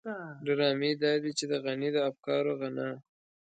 ډرامې 0.45 0.91
دادي 1.03 1.31
چې 1.37 1.45
د 1.51 1.53
غني 1.63 1.89
د 1.93 1.97
افکارو 2.09 2.53
غنا. 2.61 2.89